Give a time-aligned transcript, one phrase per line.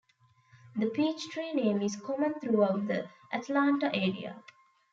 [0.77, 4.43] The Peachtree name is common throughout the Atlanta area.